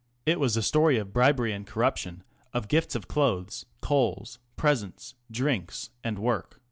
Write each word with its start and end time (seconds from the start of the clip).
It 0.25 0.39
was 0.39 0.57
a 0.57 0.63
story 0.63 0.97
of 0.97 1.13
bribery 1.13 1.53
and 1.53 1.63
corruption, 1.63 2.23
of 2.53 2.67
gifts 2.67 2.95
of 2.95 3.07
clothes, 3.07 3.67
coals, 3.81 4.39
presents, 4.55 5.13
drinks, 5.31 5.91
and 6.03 6.17
work. 6.17 6.59